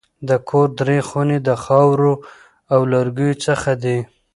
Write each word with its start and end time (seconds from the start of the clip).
د 0.27 0.31
کور 0.49 0.67
درې 0.79 0.97
خونې 1.07 1.37
د 1.47 1.49
خاورو 1.63 2.13
او 2.73 2.79
لرګیو 2.93 3.41
څخه 3.45 3.71
دي. 3.83 3.97